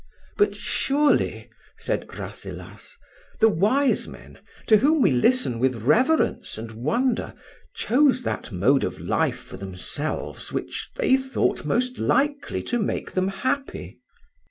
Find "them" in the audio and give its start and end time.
13.11-13.27